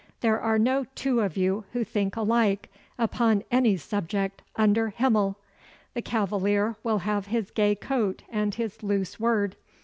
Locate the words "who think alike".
1.73-2.71